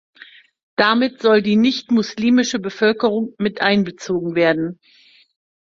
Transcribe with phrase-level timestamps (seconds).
[0.77, 4.79] Damit sollte die nichtmuslimische Bevölkerung mit einbezogen werden.